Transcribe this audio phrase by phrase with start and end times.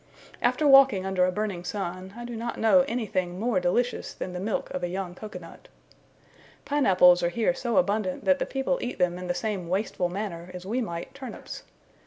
[0.41, 4.39] After walking under a burning sun, I do not know anything more delicious than the
[4.39, 5.67] milk of a young cocoa nut.
[6.65, 10.09] Pine apples are here so abundant that the people eat them in the same wasteful
[10.09, 11.65] manner as we might turnips.